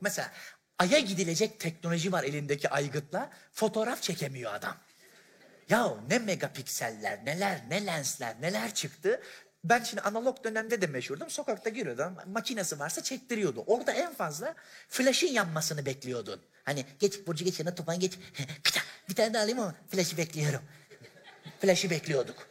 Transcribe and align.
Mesela 0.00 0.30
Ay'a 0.78 0.98
gidilecek 0.98 1.60
teknoloji 1.60 2.12
var 2.12 2.24
elindeki 2.24 2.68
aygıtla. 2.68 3.30
Fotoğraf 3.52 4.02
çekemiyor 4.02 4.54
adam. 4.54 4.76
Ya 5.68 5.94
ne 6.08 6.18
megapikseller, 6.18 7.24
neler, 7.24 7.60
ne 7.68 7.86
lensler, 7.86 8.40
neler 8.40 8.74
çıktı. 8.74 9.20
Ben 9.64 9.82
şimdi 9.82 10.02
analog 10.02 10.44
dönemde 10.44 10.82
de 10.82 10.86
meşhurdum. 10.86 11.30
Sokakta 11.30 11.70
giriyordum. 11.70 12.16
Makinesi 12.26 12.78
varsa 12.78 13.02
çektiriyordu. 13.02 13.64
Orada 13.66 13.92
en 13.92 14.14
fazla 14.14 14.54
flaşın 14.88 15.26
yanmasını 15.26 15.86
bekliyordun. 15.86 16.40
Hani 16.64 16.84
geç 16.98 17.26
Burcu 17.26 17.44
geç 17.44 17.60
yana 17.60 17.74
Tufan 17.74 18.00
geç. 18.00 18.18
Bir 19.08 19.14
tane 19.14 19.34
daha 19.34 19.42
alayım 19.42 19.60
ama 19.60 19.74
flaşı 19.88 20.16
bekliyorum. 20.16 20.62
Flaşı 21.60 21.90
bekliyorduk. 21.90 22.48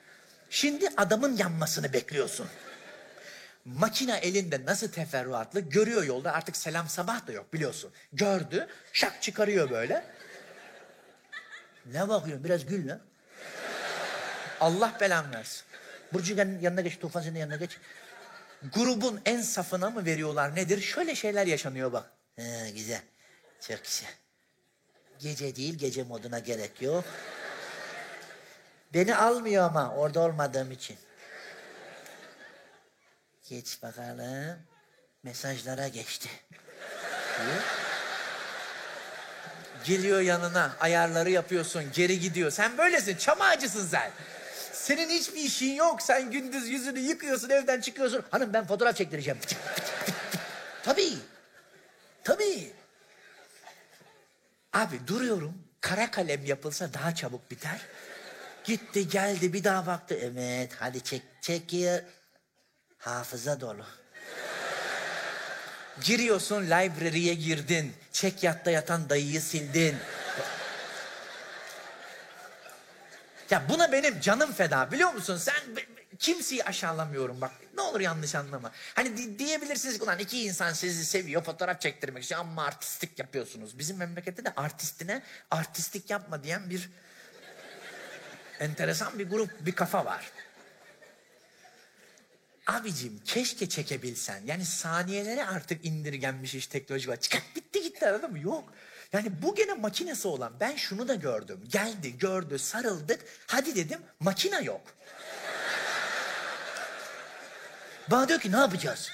Şimdi 0.50 0.90
adamın 0.98 1.38
yanmasını 1.38 1.94
bekliyorsun. 1.94 2.48
Makine 3.66 4.18
elinde 4.18 4.66
nasıl 4.66 4.88
teferruatlı 4.92 5.60
görüyor 5.60 6.04
yolda 6.04 6.34
artık 6.34 6.58
selam 6.58 6.90
sabah 6.90 7.28
da 7.28 7.32
yok 7.32 7.54
biliyorsun. 7.54 7.92
Gördü 8.14 8.68
şak 8.94 9.22
çıkarıyor 9.22 9.70
böyle. 9.70 10.06
Ne 11.86 12.10
bakıyorsun 12.10 12.44
biraz 12.44 12.66
gül 12.66 12.90
lan. 12.90 13.02
Allah 14.60 14.98
belanı 15.02 15.32
versin. 15.36 15.64
Burcu 16.14 16.36
yan- 16.36 16.60
yanına 16.62 16.82
geç, 16.82 17.00
Tufan 17.00 17.22
senin 17.22 17.40
yanına 17.40 17.56
geç. 17.56 17.78
Grubun 18.74 19.22
en 19.26 19.42
safına 19.42 19.90
mı 19.90 20.06
veriyorlar 20.06 20.56
nedir? 20.56 20.82
Şöyle 20.82 21.16
şeyler 21.16 21.48
yaşanıyor 21.48 21.94
bak. 21.94 22.12
He, 22.36 22.72
güzel. 22.76 23.02
Çok 23.68 23.84
güzel. 23.84 24.10
Gece 25.20 25.56
değil, 25.56 25.76
gece 25.78 26.04
moduna 26.04 26.40
gerek 26.40 26.82
yok. 26.82 27.04
Beni 28.94 29.16
almıyor 29.16 29.64
ama 29.64 29.96
orada 29.96 30.20
olmadığım 30.20 30.72
için. 30.72 30.98
Geç 33.50 33.84
bakalım. 33.84 34.58
Mesajlara 35.24 35.88
geçti. 35.88 36.30
Geliyor 39.86 40.22
yanına, 40.22 40.76
ayarları 40.80 41.30
yapıyorsun, 41.30 41.84
geri 41.94 42.20
gidiyor. 42.20 42.52
Sen 42.52 42.78
böylesin, 42.78 43.18
çam 43.18 43.42
ağacısın 43.42 43.88
sen. 43.88 44.12
Senin 44.74 45.10
hiçbir 45.10 45.40
işin 45.40 45.74
yok. 45.74 46.02
Sen 46.02 46.32
gündüz 46.32 46.68
yüzünü 46.68 47.00
yıkıyorsun, 47.00 47.50
evden 47.50 47.82
çıkıyorsun. 47.82 48.24
Hanım 48.32 48.54
ben 48.54 48.68
fotoğraf 48.68 48.96
çektireceğim. 48.96 49.40
Tabii. 50.84 51.14
Tabii. 52.24 52.74
Abi 54.74 55.08
duruyorum. 55.08 55.64
Kara 55.82 56.12
kalem 56.12 56.46
yapılsa 56.46 56.94
daha 56.94 57.16
çabuk 57.16 57.52
biter. 57.52 57.82
Gitti 58.64 59.08
geldi 59.08 59.54
bir 59.54 59.64
daha 59.64 59.88
baktı. 59.88 60.20
Evet 60.22 60.72
hadi 60.80 61.04
çek 61.04 61.24
çekiyor. 61.42 62.02
Hafıza 63.00 63.62
dolu. 63.62 63.86
Giriyorsun 66.04 66.62
library'e 66.66 67.34
girdin. 67.34 67.94
Çek 68.12 68.44
yatta 68.44 68.72
yatan 68.72 69.10
dayıyı 69.10 69.42
sildin. 69.42 69.96
Ya 73.50 73.64
buna 73.70 73.92
benim 73.92 74.20
canım 74.22 74.54
feda 74.54 74.92
biliyor 74.92 75.14
musun? 75.14 75.38
Sen 75.38 75.56
kimseyi 76.20 76.64
aşağılamıyorum 76.64 77.42
bak. 77.42 77.52
Ne 77.76 77.82
olur 77.82 78.00
yanlış 78.00 78.36
anlama. 78.36 78.72
Hani 78.96 79.18
di- 79.18 79.40
diyebilirsiniz 79.40 79.98
ki 79.98 80.04
ulan 80.04 80.20
iki 80.20 80.44
insan 80.44 80.74
sizi 80.74 81.06
seviyor 81.06 81.44
fotoğraf 81.44 81.82
çektirmek 81.82 82.24
için 82.24 82.36
ama 82.36 82.66
artistlik 82.66 83.20
yapıyorsunuz. 83.20 83.80
Bizim 83.80 83.98
memlekette 83.98 84.46
de 84.46 84.54
artistine 84.56 85.22
artistlik 85.52 86.10
yapma 86.10 86.44
diyen 86.44 86.70
bir 86.70 86.90
enteresan 88.60 89.20
bir 89.20 89.30
grup, 89.30 89.66
bir 89.66 89.72
kafa 89.72 90.06
var. 90.06 90.32
Abicim 92.80 93.22
keşke 93.26 93.70
çekebilsen. 93.70 94.42
Yani 94.46 94.66
saniyelere 94.66 95.46
artık 95.46 95.86
indirgenmiş 95.86 96.56
iş 96.56 96.68
teknoloji 96.68 97.10
var. 97.10 97.20
Çıkart 97.20 97.56
bitti 97.56 97.84
gitti 97.84 98.08
anladın 98.08 98.32
mı? 98.32 98.40
Yok. 98.40 98.74
Yani 99.14 99.42
bu 99.42 99.56
gene 99.56 99.74
makinesi 99.74 100.28
olan. 100.28 100.54
Ben 100.60 100.76
şunu 100.76 101.08
da 101.08 101.16
gördüm. 101.16 101.64
Geldi, 101.72 102.18
gördü, 102.18 102.60
sarıldık. 102.60 103.20
Hadi 103.48 103.76
dedim 103.76 104.00
makine 104.20 104.62
yok. 104.62 104.82
Bana 108.12 108.28
diyor 108.28 108.40
ki 108.40 108.52
ne 108.52 108.58
yapacağız? 108.58 109.12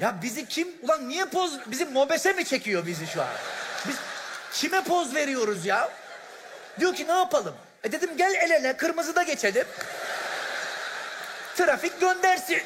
Ya 0.00 0.22
bizi 0.22 0.48
kim, 0.48 0.68
ulan 0.82 1.08
niye 1.08 1.24
poz, 1.24 1.58
bizim 1.66 1.92
mobese 1.92 2.32
mi 2.32 2.44
çekiyor 2.44 2.86
bizi 2.86 3.06
şu 3.06 3.22
an? 3.22 3.28
Biz 3.88 3.96
kime 4.52 4.84
poz 4.84 5.14
veriyoruz 5.14 5.66
ya? 5.66 5.92
Diyor 6.80 6.94
ki 6.94 7.08
ne 7.08 7.12
yapalım? 7.12 7.54
E 7.84 7.92
dedim 7.92 8.16
gel 8.16 8.34
el 8.34 8.50
ele 8.50 8.76
kırmızıda 8.76 9.22
geçelim. 9.22 9.66
Trafik 11.56 12.00
göndersin. 12.00 12.62